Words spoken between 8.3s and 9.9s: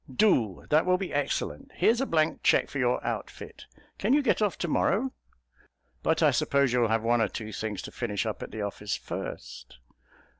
at the office first?"